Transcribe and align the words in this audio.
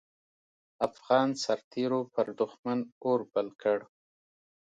افغان 0.87 1.29
سررتېرو 1.43 2.01
پر 2.13 2.25
دوښمن 2.39 2.79
اور 3.05 3.19
بل 3.33 3.47
کړ. 3.61 3.77